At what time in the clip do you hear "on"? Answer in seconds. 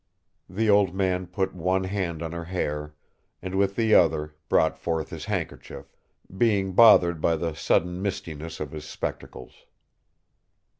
2.23-2.31